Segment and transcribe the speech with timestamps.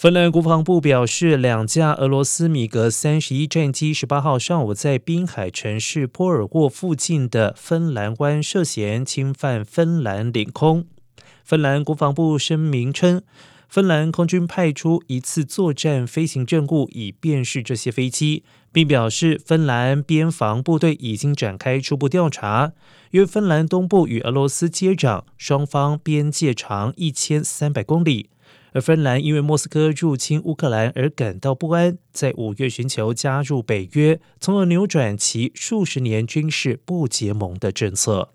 [0.00, 10.86] 芬兰国防部表示，两架俄罗斯米格三十一战机十八号上午在滨海城市波尔沃附近的芬兰湾涉嫌侵犯芬兰领空。
[11.42, 13.22] 芬兰国防部声明称，
[13.68, 22.70] 芬兰空军派出一次作战飞行任务以辨识这些飞机，并表示芬兰边防部队已经展开初步调查。
[23.10, 28.30] 因为芬兰东部与俄罗斯接壤，双方边界长一千三百公里。
[28.72, 38.30] 而芬兰因为莫斯科入侵乌克兰而感到不安，在五月寻求加入北约，从而扭转其数十年军事不结盟的政策。